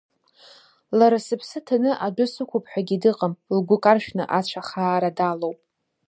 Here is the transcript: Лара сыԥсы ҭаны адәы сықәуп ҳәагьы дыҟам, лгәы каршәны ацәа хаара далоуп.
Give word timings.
Лара 0.97 1.19
сыԥсы 1.25 1.59
ҭаны 1.65 1.91
адәы 2.05 2.25
сықәуп 2.33 2.65
ҳәагьы 2.71 2.97
дыҟам, 3.01 3.33
лгәы 3.55 3.77
каршәны 3.83 4.23
ацәа 4.37 4.61
хаара 4.67 5.11
далоуп. 5.17 5.59